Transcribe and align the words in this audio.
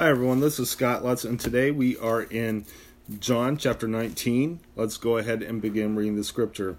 Hi, 0.00 0.08
everyone. 0.08 0.40
This 0.40 0.58
is 0.58 0.70
Scott 0.70 1.04
Lutz, 1.04 1.26
and 1.26 1.38
today 1.38 1.70
we 1.70 1.94
are 1.98 2.22
in 2.22 2.64
John 3.18 3.58
chapter 3.58 3.86
19. 3.86 4.60
Let's 4.74 4.96
go 4.96 5.18
ahead 5.18 5.42
and 5.42 5.60
begin 5.60 5.94
reading 5.94 6.16
the 6.16 6.24
scripture. 6.24 6.78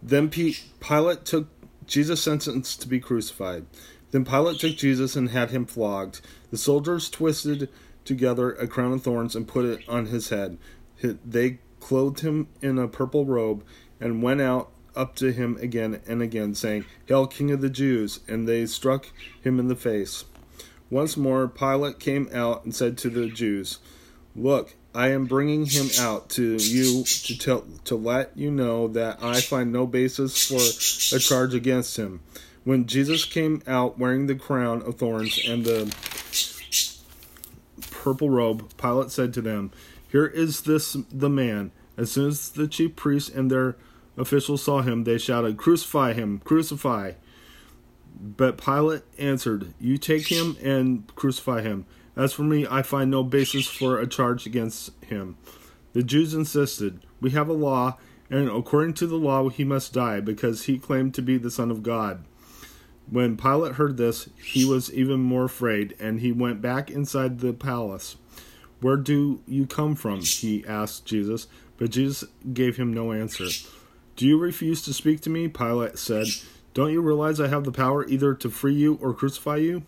Then 0.00 0.30
Pilate 0.30 1.24
took 1.24 1.48
Jesus' 1.88 2.22
sentenced 2.22 2.80
to 2.80 2.86
be 2.86 3.00
crucified. 3.00 3.66
Then 4.12 4.24
Pilate 4.24 4.60
took 4.60 4.76
Jesus 4.76 5.16
and 5.16 5.30
had 5.30 5.50
him 5.50 5.66
flogged. 5.66 6.20
The 6.52 6.56
soldiers 6.56 7.10
twisted 7.10 7.68
together 8.04 8.52
a 8.52 8.68
crown 8.68 8.92
of 8.92 9.02
thorns 9.02 9.34
and 9.34 9.48
put 9.48 9.64
it 9.64 9.80
on 9.88 10.06
his 10.06 10.28
head. 10.28 10.56
They 11.02 11.58
clothed 11.80 12.20
him 12.20 12.46
in 12.60 12.78
a 12.78 12.86
purple 12.86 13.24
robe 13.24 13.64
and 13.98 14.22
went 14.22 14.40
out 14.40 14.70
up 14.94 15.16
to 15.16 15.32
him 15.32 15.58
again 15.60 16.00
and 16.06 16.22
again, 16.22 16.54
saying, 16.54 16.84
Hail, 17.06 17.26
King 17.26 17.50
of 17.50 17.60
the 17.60 17.70
Jews! 17.70 18.20
And 18.28 18.46
they 18.46 18.66
struck 18.66 19.08
him 19.40 19.58
in 19.58 19.66
the 19.66 19.74
face. 19.74 20.26
Once 20.92 21.16
more, 21.16 21.48
Pilate 21.48 21.98
came 21.98 22.28
out 22.34 22.64
and 22.64 22.74
said 22.74 22.98
to 22.98 23.08
the 23.08 23.26
Jews, 23.26 23.78
Look, 24.36 24.74
I 24.94 25.08
am 25.08 25.24
bringing 25.24 25.64
him 25.64 25.88
out 25.98 26.28
to 26.30 26.56
you 26.56 27.04
to 27.04 27.38
tell 27.38 27.64
to 27.86 27.96
let 27.96 28.36
you 28.36 28.50
know 28.50 28.88
that 28.88 29.22
I 29.22 29.40
find 29.40 29.72
no 29.72 29.86
basis 29.86 30.46
for 30.46 31.16
a 31.16 31.18
charge 31.18 31.54
against 31.54 31.96
him. 31.96 32.20
When 32.64 32.86
Jesus 32.86 33.24
came 33.24 33.62
out 33.66 33.98
wearing 33.98 34.26
the 34.26 34.34
crown 34.34 34.82
of 34.82 34.96
thorns 34.96 35.40
and 35.48 35.64
the 35.64 35.94
purple 37.90 38.28
robe, 38.28 38.68
Pilate 38.76 39.10
said 39.10 39.32
to 39.32 39.40
them, 39.40 39.70
"Here 40.10 40.26
is 40.26 40.60
this 40.60 40.94
the 41.10 41.30
man." 41.30 41.70
As 41.96 42.10
soon 42.10 42.28
as 42.28 42.50
the 42.50 42.68
chief 42.68 42.96
priests 42.96 43.30
and 43.30 43.50
their 43.50 43.76
officials 44.18 44.62
saw 44.62 44.82
him, 44.82 45.04
they 45.04 45.16
shouted, 45.16 45.56
"Crucify 45.56 46.12
him! 46.12 46.42
Crucify!" 46.44 47.12
But 48.20 48.58
Pilate 48.58 49.02
answered, 49.18 49.74
You 49.80 49.98
take 49.98 50.28
him 50.28 50.56
and 50.62 51.06
crucify 51.14 51.62
him. 51.62 51.86
As 52.14 52.32
for 52.32 52.42
me, 52.42 52.66
I 52.70 52.82
find 52.82 53.10
no 53.10 53.22
basis 53.22 53.66
for 53.66 53.98
a 53.98 54.06
charge 54.06 54.46
against 54.46 54.92
him. 55.04 55.36
The 55.92 56.02
Jews 56.02 56.34
insisted, 56.34 57.00
We 57.20 57.30
have 57.30 57.48
a 57.48 57.54
law, 57.54 57.98
and 58.30 58.48
according 58.48 58.94
to 58.94 59.06
the 59.06 59.16
law 59.16 59.48
he 59.48 59.64
must 59.64 59.92
die, 59.92 60.20
because 60.20 60.64
he 60.64 60.78
claimed 60.78 61.14
to 61.14 61.22
be 61.22 61.38
the 61.38 61.50
Son 61.50 61.70
of 61.70 61.82
God. 61.82 62.24
When 63.10 63.36
Pilate 63.36 63.74
heard 63.74 63.96
this, 63.96 64.28
he 64.42 64.64
was 64.64 64.92
even 64.92 65.20
more 65.20 65.44
afraid, 65.44 65.94
and 65.98 66.20
he 66.20 66.32
went 66.32 66.62
back 66.62 66.90
inside 66.90 67.40
the 67.40 67.52
palace. 67.52 68.16
Where 68.80 68.96
do 68.96 69.40
you 69.46 69.66
come 69.66 69.94
from? 69.94 70.20
he 70.20 70.64
asked 70.66 71.06
Jesus, 71.06 71.46
but 71.76 71.90
Jesus 71.90 72.28
gave 72.52 72.76
him 72.76 72.92
no 72.92 73.12
answer. 73.12 73.46
Do 74.16 74.26
you 74.26 74.38
refuse 74.38 74.82
to 74.82 74.92
speak 74.92 75.20
to 75.22 75.30
me? 75.30 75.48
Pilate 75.48 75.98
said. 75.98 76.26
Don't 76.74 76.92
you 76.92 77.00
realize 77.00 77.40
I 77.40 77.48
have 77.48 77.64
the 77.64 77.72
power 77.72 78.06
either 78.06 78.34
to 78.34 78.48
free 78.48 78.74
you 78.74 78.98
or 79.02 79.12
crucify 79.12 79.56
you? 79.56 79.82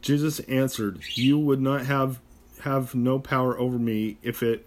Jesus 0.00 0.40
answered, 0.40 1.00
You 1.14 1.38
would 1.38 1.60
not 1.60 1.86
have 1.86 2.20
have 2.60 2.94
no 2.94 3.18
power 3.18 3.58
over 3.58 3.78
me 3.78 4.18
if 4.22 4.42
it 4.42 4.66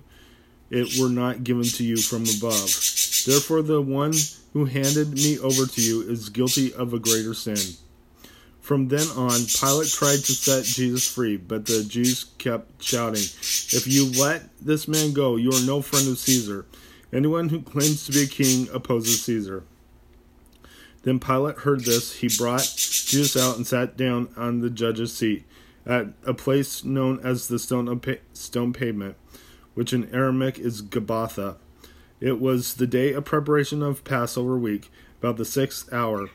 it 0.69 0.99
were 0.99 1.09
not 1.09 1.43
given 1.43 1.63
to 1.63 1.83
you 1.83 1.97
from 1.97 2.23
above. 2.23 2.69
Therefore 3.25 3.61
the 3.61 3.81
one 3.81 4.13
who 4.53 4.65
handed 4.65 5.13
me 5.13 5.37
over 5.39 5.65
to 5.65 5.81
you 5.81 6.01
is 6.01 6.29
guilty 6.29 6.73
of 6.73 6.93
a 6.93 6.99
greater 6.99 7.33
sin. 7.33 7.57
From 8.61 8.87
then 8.87 9.07
on, 9.15 9.45
Pilate 9.45 9.89
tried 9.89 10.23
to 10.23 10.31
set 10.31 10.63
Jesus 10.63 11.07
free, 11.07 11.37
but 11.37 11.67
the 11.67 11.83
Jews 11.83 12.25
kept 12.39 12.81
shouting, 12.81 13.21
If 13.21 13.85
you 13.85 14.11
let 14.19 14.43
this 14.59 14.87
man 14.87 15.13
go, 15.13 15.35
you 15.35 15.51
are 15.51 15.65
no 15.67 15.83
friend 15.83 16.07
of 16.07 16.17
Caesar. 16.17 16.65
Anyone 17.13 17.49
who 17.49 17.61
claims 17.61 18.05
to 18.05 18.11
be 18.11 18.23
a 18.23 18.27
king 18.27 18.67
opposes 18.73 19.21
Caesar. 19.23 19.63
Then 21.05 21.19
Pilate 21.19 21.59
heard 21.59 21.85
this. 21.85 22.15
He 22.17 22.27
brought 22.27 22.73
Jesus 22.75 23.41
out 23.41 23.55
and 23.55 23.65
sat 23.65 23.95
down 23.95 24.29
on 24.35 24.59
the 24.59 24.71
judge's 24.71 25.13
seat 25.13 25.45
at 25.85 26.07
a 26.25 26.33
place 26.33 26.83
known 26.83 27.19
as 27.23 27.47
the 27.47 27.59
stone, 27.59 28.01
stone 28.33 28.73
pavement, 28.73 29.15
which 29.75 29.93
in 29.93 30.13
Aramaic 30.13 30.57
is 30.57 30.81
Gabbatha. 30.81 31.57
It 32.19 32.39
was 32.39 32.73
the 32.75 32.87
day 32.87 33.13
of 33.13 33.23
preparation 33.23 33.83
of 33.83 34.03
Passover 34.03 34.57
week, 34.57 34.91
about 35.19 35.37
the 35.37 35.45
sixth 35.45 35.93
hour. 35.93 36.29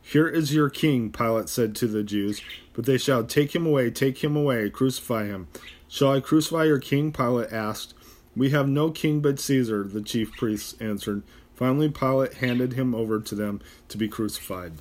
Here 0.00 0.28
is 0.28 0.54
your 0.54 0.70
king, 0.70 1.10
Pilate 1.10 1.50
said 1.50 1.74
to 1.76 1.86
the 1.86 2.02
Jews. 2.02 2.40
But 2.72 2.86
they 2.86 2.98
shouted, 2.98 3.28
Take 3.28 3.54
him 3.54 3.66
away, 3.66 3.90
take 3.90 4.24
him 4.24 4.36
away, 4.36 4.70
crucify 4.70 5.26
him. 5.26 5.48
Shall 5.86 6.12
I 6.12 6.20
crucify 6.20 6.64
your 6.64 6.78
king? 6.78 7.12
Pilate 7.12 7.52
asked. 7.52 7.94
We 8.34 8.50
have 8.50 8.68
no 8.68 8.90
king 8.90 9.20
but 9.20 9.38
Caesar, 9.38 9.84
the 9.84 10.02
chief 10.02 10.32
priests 10.32 10.74
answered. 10.80 11.22
Finally, 11.54 11.88
Pilate 11.88 12.34
handed 12.34 12.72
him 12.72 12.94
over 12.94 13.20
to 13.20 13.34
them 13.34 13.60
to 13.88 13.96
be 13.96 14.08
crucified. 14.08 14.72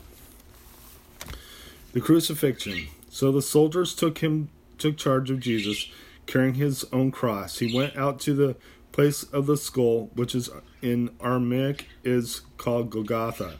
The 1.93 2.01
crucifixion. 2.01 2.87
So 3.09 3.31
the 3.31 3.41
soldiers 3.41 3.93
took 3.93 4.19
him 4.19 4.49
took 4.79 4.97
charge 4.97 5.29
of 5.29 5.39
Jesus, 5.39 5.89
carrying 6.25 6.55
his 6.55 6.83
own 6.91 7.11
cross. 7.11 7.59
He 7.59 7.73
went 7.73 7.95
out 7.95 8.19
to 8.21 8.33
the 8.33 8.55
place 8.91 9.23
of 9.23 9.45
the 9.45 9.55
skull, 9.55 10.09
which 10.13 10.35
is 10.35 10.49
in 10.81 11.09
Aramaic 11.23 11.87
is 12.03 12.41
called 12.57 12.89
Golgotha. 12.89 13.59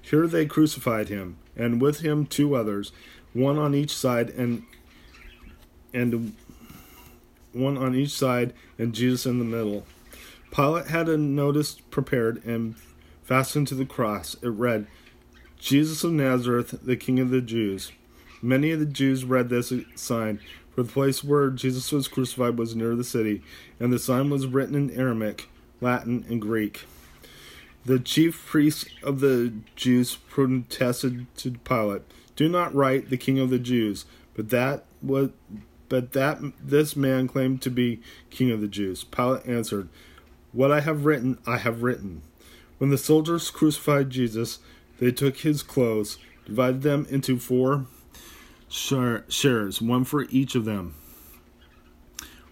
Here 0.00 0.26
they 0.26 0.46
crucified 0.46 1.08
him, 1.08 1.36
and 1.56 1.80
with 1.80 2.00
him 2.00 2.26
two 2.26 2.54
others, 2.54 2.92
one 3.32 3.58
on 3.58 3.74
each 3.74 3.94
side 3.94 4.30
and 4.30 4.62
and 5.92 6.34
one 7.52 7.76
on 7.76 7.94
each 7.94 8.10
side 8.10 8.52
and 8.78 8.94
Jesus 8.94 9.26
in 9.26 9.38
the 9.38 9.44
middle. 9.44 9.86
Pilate 10.54 10.86
had 10.86 11.08
a 11.08 11.16
notice 11.16 11.80
prepared 11.90 12.44
and 12.44 12.76
fastened 13.24 13.66
to 13.66 13.74
the 13.74 13.84
cross. 13.84 14.36
It 14.40 14.50
read, 14.50 14.86
Jesus 15.58 16.04
of 16.04 16.12
Nazareth, 16.12 16.78
the 16.80 16.94
King 16.94 17.18
of 17.18 17.30
the 17.30 17.40
Jews. 17.40 17.90
Many 18.40 18.70
of 18.70 18.78
the 18.78 18.86
Jews 18.86 19.24
read 19.24 19.48
this 19.48 19.72
sign, 19.96 20.38
for 20.72 20.84
the 20.84 20.92
place 20.92 21.24
where 21.24 21.50
Jesus 21.50 21.90
was 21.90 22.06
crucified 22.06 22.56
was 22.56 22.76
near 22.76 22.94
the 22.94 23.02
city, 23.02 23.42
and 23.80 23.92
the 23.92 23.98
sign 23.98 24.30
was 24.30 24.46
written 24.46 24.76
in 24.76 24.96
Aramaic, 24.96 25.48
Latin, 25.80 26.24
and 26.28 26.40
Greek. 26.40 26.82
The 27.84 27.98
chief 27.98 28.46
priests 28.46 28.84
of 29.02 29.18
the 29.18 29.52
Jews 29.74 30.18
protested 30.30 31.26
to 31.38 31.50
Pilate, 31.64 32.02
"Do 32.36 32.48
not 32.48 32.72
write 32.72 33.10
the 33.10 33.16
King 33.16 33.40
of 33.40 33.50
the 33.50 33.58
Jews, 33.58 34.04
but 34.34 34.50
that 34.50 34.84
what, 35.00 35.32
but 35.88 36.12
that 36.12 36.40
this 36.64 36.94
man 36.94 37.26
claimed 37.26 37.60
to 37.62 37.70
be 37.70 38.00
King 38.30 38.52
of 38.52 38.60
the 38.60 38.68
Jews." 38.68 39.02
Pilate 39.02 39.46
answered, 39.46 39.88
what 40.54 40.70
I 40.70 40.80
have 40.80 41.04
written, 41.04 41.38
I 41.46 41.58
have 41.58 41.82
written. 41.82 42.22
When 42.78 42.90
the 42.90 42.98
soldiers 42.98 43.50
crucified 43.50 44.08
Jesus, 44.08 44.60
they 44.98 45.10
took 45.10 45.38
his 45.38 45.62
clothes, 45.62 46.16
divided 46.46 46.82
them 46.82 47.06
into 47.10 47.38
four 47.38 47.86
shares, 48.68 49.82
one 49.82 50.04
for 50.04 50.22
each 50.30 50.54
of 50.54 50.64
them, 50.64 50.94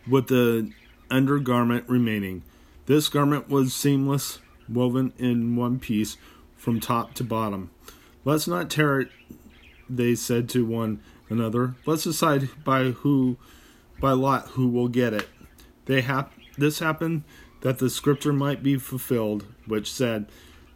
with 0.08 0.26
the 0.26 0.70
undergarment 1.10 1.88
remaining. 1.88 2.42
This 2.86 3.08
garment 3.08 3.48
was 3.48 3.72
seamless, 3.72 4.40
woven 4.68 5.12
in 5.18 5.54
one 5.54 5.78
piece 5.78 6.16
from 6.56 6.80
top 6.80 7.14
to 7.14 7.24
bottom. 7.24 7.70
Let's 8.24 8.48
not 8.48 8.70
tear 8.70 9.00
it, 9.00 9.10
they 9.88 10.14
said 10.16 10.48
to 10.50 10.64
one 10.64 11.00
another. 11.28 11.76
Let's 11.86 12.04
decide 12.04 12.48
by 12.64 12.90
who, 12.90 13.36
by 14.00 14.12
lot, 14.12 14.48
who 14.48 14.68
will 14.68 14.88
get 14.88 15.12
it. 15.12 15.28
They 15.86 16.00
hap- 16.00 16.32
this 16.58 16.78
happened 16.80 17.24
that 17.62 17.78
the 17.78 17.88
scripture 17.88 18.32
might 18.32 18.62
be 18.62 18.76
fulfilled, 18.76 19.46
which 19.66 19.90
said, 19.90 20.26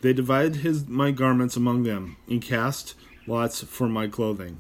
They 0.01 0.13
divided 0.13 0.57
his 0.57 0.87
my 0.87 1.11
garments 1.11 1.57
among 1.57 1.83
them, 1.83 2.17
and 2.29 2.41
cast 2.41 2.95
lots 3.27 3.63
for 3.63 3.89
my 3.89 4.07
clothing. 4.09 4.59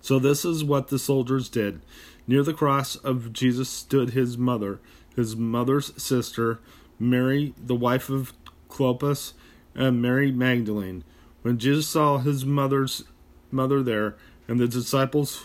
So 0.00 0.18
this 0.18 0.44
is 0.44 0.64
what 0.64 0.88
the 0.88 0.98
soldiers 0.98 1.48
did. 1.48 1.80
Near 2.26 2.42
the 2.42 2.52
cross 2.52 2.96
of 2.96 3.32
Jesus 3.32 3.68
stood 3.68 4.10
his 4.10 4.36
mother, 4.36 4.80
his 5.14 5.36
mother's 5.36 5.92
sister, 6.00 6.60
Mary, 6.98 7.54
the 7.56 7.74
wife 7.74 8.10
of 8.10 8.32
Clopas, 8.68 9.32
and 9.74 10.02
Mary 10.02 10.32
Magdalene. 10.32 11.04
When 11.42 11.58
Jesus 11.58 11.88
saw 11.88 12.18
his 12.18 12.44
mother's 12.44 13.04
mother 13.50 13.82
there, 13.82 14.16
and 14.48 14.58
the 14.58 14.68
disciples 14.68 15.44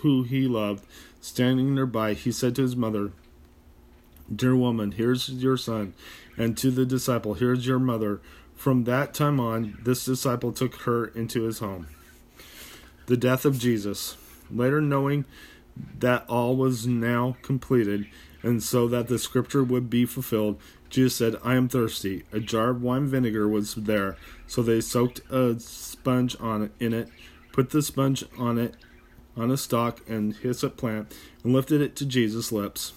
who 0.00 0.22
he 0.22 0.46
loved 0.46 0.84
standing 1.20 1.74
nearby, 1.74 2.14
he 2.14 2.30
said 2.30 2.54
to 2.56 2.62
his 2.62 2.76
mother, 2.76 3.12
Dear 4.34 4.56
woman, 4.56 4.92
here's 4.92 5.28
your 5.30 5.56
son. 5.56 5.94
And 6.36 6.56
to 6.58 6.70
the 6.70 6.86
disciple, 6.86 7.34
here's 7.34 7.66
your 7.66 7.78
mother. 7.78 8.20
From 8.54 8.84
that 8.84 9.14
time 9.14 9.40
on, 9.40 9.78
this 9.82 10.04
disciple 10.04 10.52
took 10.52 10.74
her 10.82 11.06
into 11.06 11.42
his 11.42 11.60
home. 11.60 11.88
The 13.06 13.16
death 13.16 13.44
of 13.44 13.58
Jesus. 13.58 14.16
Later, 14.50 14.80
knowing 14.80 15.24
that 15.98 16.28
all 16.28 16.56
was 16.56 16.86
now 16.86 17.36
completed, 17.42 18.06
and 18.42 18.62
so 18.62 18.86
that 18.88 19.08
the 19.08 19.18
scripture 19.18 19.64
would 19.64 19.88
be 19.88 20.04
fulfilled, 20.04 20.60
Jesus 20.90 21.16
said, 21.16 21.36
I 21.44 21.54
am 21.54 21.68
thirsty. 21.68 22.24
A 22.32 22.40
jar 22.40 22.70
of 22.70 22.82
wine 22.82 23.06
vinegar 23.06 23.48
was 23.48 23.74
there, 23.74 24.16
so 24.46 24.62
they 24.62 24.80
soaked 24.80 25.20
a 25.30 25.58
sponge 25.60 26.36
on 26.40 26.64
it, 26.64 26.72
in 26.80 26.92
it, 26.92 27.08
put 27.52 27.70
the 27.70 27.82
sponge 27.82 28.24
on 28.38 28.58
it 28.58 28.74
on 29.36 29.50
a 29.50 29.56
stalk 29.56 30.00
and 30.08 30.36
hyssop 30.36 30.76
plant, 30.76 31.14
and 31.44 31.52
lifted 31.52 31.80
it 31.80 31.94
to 31.96 32.06
Jesus' 32.06 32.52
lips. 32.52 32.92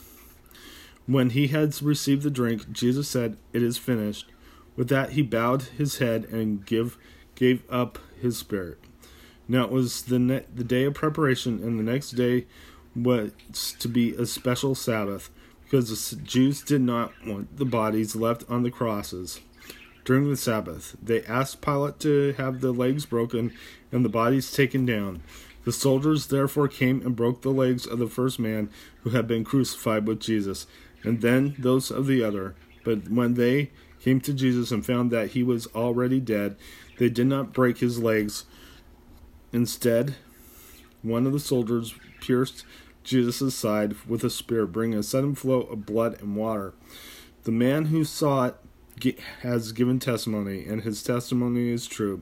When 1.11 1.31
he 1.31 1.47
had 1.47 1.81
received 1.81 2.23
the 2.23 2.31
drink, 2.31 2.71
Jesus 2.71 3.09
said, 3.09 3.35
It 3.51 3.61
is 3.61 3.77
finished. 3.77 4.27
With 4.77 4.87
that, 4.87 5.11
he 5.11 5.21
bowed 5.21 5.63
his 5.63 5.97
head 5.97 6.23
and 6.31 6.65
give, 6.65 6.97
gave 7.35 7.69
up 7.69 7.99
his 8.21 8.37
spirit. 8.37 8.77
Now 9.45 9.65
it 9.65 9.71
was 9.71 10.03
the 10.03 10.19
ne- 10.19 10.45
the 10.55 10.63
day 10.63 10.85
of 10.85 10.93
preparation, 10.93 11.61
and 11.61 11.77
the 11.77 11.83
next 11.83 12.11
day 12.11 12.45
was 12.95 13.33
to 13.79 13.89
be 13.89 14.15
a 14.15 14.25
special 14.25 14.73
Sabbath, 14.73 15.29
because 15.65 16.11
the 16.11 16.15
Jews 16.15 16.61
did 16.61 16.79
not 16.79 17.11
want 17.27 17.57
the 17.57 17.65
bodies 17.65 18.15
left 18.15 18.45
on 18.49 18.63
the 18.63 18.71
crosses 18.71 19.41
during 20.05 20.29
the 20.29 20.37
Sabbath. 20.37 20.95
They 21.03 21.23
asked 21.23 21.59
Pilate 21.59 21.99
to 21.99 22.35
have 22.37 22.61
the 22.61 22.71
legs 22.71 23.05
broken 23.05 23.51
and 23.91 24.05
the 24.05 24.09
bodies 24.09 24.49
taken 24.49 24.85
down. 24.85 25.23
The 25.65 25.73
soldiers 25.73 26.27
therefore 26.27 26.69
came 26.69 27.01
and 27.05 27.15
broke 27.15 27.41
the 27.41 27.49
legs 27.49 27.85
of 27.85 27.99
the 27.99 28.07
first 28.07 28.39
man 28.39 28.69
who 29.01 29.11
had 29.11 29.27
been 29.27 29.43
crucified 29.43 30.07
with 30.07 30.21
Jesus, 30.21 30.65
and 31.03 31.21
then 31.21 31.55
those 31.57 31.91
of 31.91 32.07
the 32.07 32.23
other. 32.23 32.55
But 32.83 33.09
when 33.09 33.35
they 33.35 33.71
came 34.01 34.19
to 34.21 34.33
Jesus 34.33 34.71
and 34.71 34.85
found 34.85 35.11
that 35.11 35.31
he 35.31 35.43
was 35.43 35.67
already 35.67 36.19
dead, 36.19 36.55
they 36.97 37.09
did 37.09 37.27
not 37.27 37.53
break 37.53 37.79
his 37.79 37.99
legs. 37.99 38.45
Instead, 39.53 40.15
one 41.01 41.25
of 41.25 41.33
the 41.33 41.39
soldiers 41.39 41.93
pierced 42.19 42.65
Jesus' 43.03 43.55
side 43.55 43.95
with 44.07 44.23
a 44.23 44.29
spear, 44.29 44.65
bringing 44.65 44.99
a 44.99 45.03
sudden 45.03 45.35
flow 45.35 45.61
of 45.61 45.85
blood 45.85 46.19
and 46.21 46.35
water. 46.35 46.73
The 47.43 47.51
man 47.51 47.85
who 47.85 48.03
saw 48.03 48.51
it 49.03 49.19
has 49.41 49.71
given 49.71 49.99
testimony, 49.99 50.65
and 50.65 50.83
his 50.83 51.01
testimony 51.01 51.69
is 51.69 51.87
true. 51.87 52.21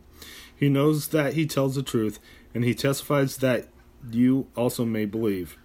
He 0.55 0.69
knows 0.69 1.09
that 1.09 1.33
he 1.33 1.45
tells 1.45 1.75
the 1.75 1.83
truth, 1.83 2.19
and 2.53 2.63
he 2.63 2.73
testifies 2.73 3.37
that 3.37 3.67
you 4.11 4.47
also 4.55 4.85
may 4.85 5.05
believe. 5.05 5.57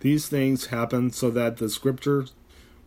These 0.00 0.28
things 0.28 0.66
happen 0.66 1.10
so 1.10 1.30
that 1.30 1.56
the 1.56 1.68
scripture 1.68 2.26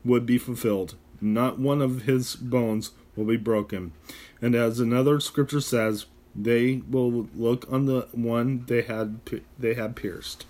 would 0.04 0.26
be 0.26 0.38
fulfilled. 0.38 0.96
Not 1.20 1.60
one 1.60 1.82
of 1.82 2.04
his 2.04 2.36
bones 2.36 2.92
will 3.16 3.26
be 3.26 3.38
broken. 3.38 3.94
And 4.42 4.56
as 4.56 4.80
another 4.80 5.20
scripture 5.20 5.62
says, 5.62 6.06
they 6.36 6.84
will 6.90 7.28
look 7.36 7.66
on 7.72 7.86
the 7.86 8.08
one 8.12 8.66
they 8.68 8.84
had 8.84 9.20
they 9.58 9.74
had 9.74 9.96
pierced. 9.96 10.46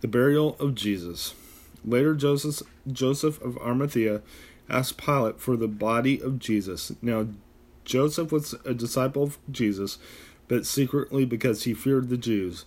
The 0.00 0.08
burial 0.08 0.56
of 0.60 0.74
Jesus. 0.74 1.34
Later, 1.84 2.14
Joseph, 2.14 2.66
Joseph 2.90 3.40
of 3.42 3.58
Arimathea 3.58 4.22
asked 4.68 4.96
Pilate 4.96 5.40
for 5.40 5.56
the 5.56 5.68
body 5.68 6.20
of 6.20 6.38
Jesus. 6.38 6.92
Now, 7.02 7.26
Joseph 7.84 8.30
was 8.30 8.54
a 8.64 8.74
disciple 8.74 9.24
of 9.24 9.38
Jesus, 9.50 9.98
but 10.46 10.66
secretly 10.66 11.24
because 11.24 11.64
he 11.64 11.74
feared 11.74 12.08
the 12.08 12.16
Jews. 12.16 12.64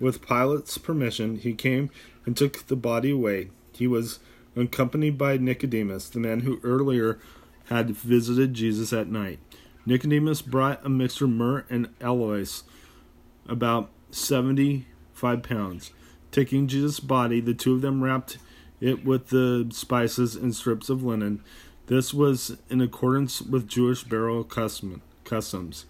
With 0.00 0.26
Pilate's 0.26 0.78
permission, 0.78 1.38
he 1.38 1.54
came 1.54 1.90
and 2.26 2.36
took 2.36 2.66
the 2.66 2.76
body 2.76 3.10
away. 3.10 3.50
He 3.72 3.86
was 3.86 4.18
accompanied 4.58 5.16
by 5.18 5.36
Nicodemus, 5.36 6.08
the 6.08 6.18
man 6.18 6.40
who 6.40 6.60
earlier 6.62 7.18
had 7.66 7.90
visited 7.90 8.54
Jesus 8.54 8.92
at 8.92 9.08
night. 9.08 9.38
Nicodemus 9.86 10.42
brought 10.42 10.84
a 10.84 10.88
mixture 10.88 11.26
of 11.26 11.30
myrrh 11.30 11.64
and 11.70 11.88
aloes, 12.00 12.64
about 13.46 13.90
seventy-five 14.10 15.42
pounds. 15.42 15.92
Taking 16.30 16.66
Jesus' 16.66 17.00
body, 17.00 17.40
the 17.40 17.54
two 17.54 17.74
of 17.74 17.80
them 17.80 18.02
wrapped 18.02 18.38
it 18.80 19.04
with 19.04 19.28
the 19.28 19.68
spices 19.72 20.36
and 20.36 20.54
strips 20.54 20.88
of 20.88 21.02
linen. 21.02 21.42
This 21.86 22.12
was 22.12 22.58
in 22.68 22.80
accordance 22.80 23.40
with 23.40 23.66
Jewish 23.66 24.04
burial 24.04 24.44
custom, 24.44 25.00
customs. 25.24 25.86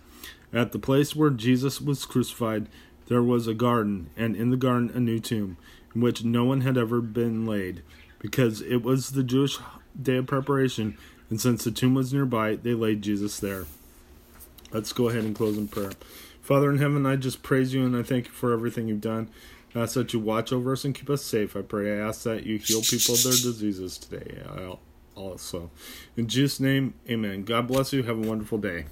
At 0.52 0.72
the 0.72 0.78
place 0.78 1.16
where 1.16 1.30
Jesus 1.30 1.80
was 1.80 2.06
crucified, 2.06 2.68
there 3.08 3.22
was 3.22 3.46
a 3.46 3.54
garden, 3.54 4.10
and 4.16 4.36
in 4.36 4.50
the 4.50 4.56
garden 4.56 4.90
a 4.94 5.00
new 5.00 5.18
tomb, 5.18 5.56
in 5.94 6.00
which 6.00 6.24
no 6.24 6.44
one 6.44 6.60
had 6.60 6.78
ever 6.78 7.00
been 7.00 7.46
laid, 7.46 7.82
because 8.18 8.60
it 8.62 8.82
was 8.82 9.10
the 9.10 9.22
Jewish 9.22 9.58
day 10.00 10.16
of 10.16 10.26
preparation, 10.26 10.96
and 11.30 11.40
since 11.40 11.64
the 11.64 11.70
tomb 11.70 11.94
was 11.94 12.12
nearby, 12.12 12.56
they 12.56 12.74
laid 12.74 13.02
Jesus 13.02 13.38
there. 13.38 13.66
Let's 14.72 14.92
go 14.92 15.08
ahead 15.08 15.24
and 15.24 15.34
close 15.34 15.56
in 15.56 15.68
prayer. 15.68 15.92
Father 16.42 16.70
in 16.70 16.78
heaven, 16.78 17.06
I 17.06 17.16
just 17.16 17.42
praise 17.42 17.74
you 17.74 17.84
and 17.84 17.96
I 17.96 18.02
thank 18.02 18.26
you 18.26 18.32
for 18.32 18.52
everything 18.52 18.88
you've 18.88 19.00
done. 19.00 19.28
I 19.74 19.80
ask 19.80 19.94
that 19.94 20.12
you 20.12 20.18
watch 20.18 20.52
over 20.52 20.72
us 20.72 20.84
and 20.84 20.94
keep 20.94 21.10
us 21.10 21.22
safe. 21.22 21.56
I 21.56 21.62
pray. 21.62 21.92
I 21.92 22.08
ask 22.08 22.22
that 22.22 22.44
you 22.44 22.58
heal 22.58 22.80
people 22.80 23.14
of 23.14 23.22
their 23.22 23.32
diseases 23.32 23.98
today. 23.98 24.42
Uh, 24.48 24.76
also, 25.14 25.70
in 26.16 26.26
Jesus' 26.26 26.58
name, 26.60 26.94
Amen. 27.08 27.44
God 27.44 27.68
bless 27.68 27.92
you. 27.92 28.02
Have 28.02 28.16
a 28.16 28.28
wonderful 28.28 28.58
day. 28.58 28.86